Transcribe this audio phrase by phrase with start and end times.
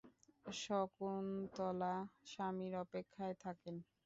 [0.55, 1.93] শকুন্তলা
[2.25, 3.75] স্বামীর অপেক্ষায় থাকেন।